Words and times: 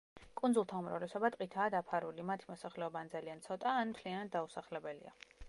კუნძულთა 0.39 0.77
უმრავლესობა 0.83 1.29
ტყითაა 1.35 1.73
დაფარული, 1.75 2.25
მათი 2.31 2.49
მოსახლეობა 2.53 3.05
ან 3.07 3.13
ძალიან 3.15 3.45
ცოტაა, 3.49 3.77
ან 3.85 3.95
მთლად 3.95 4.35
დაუსახლებელია. 4.39 5.17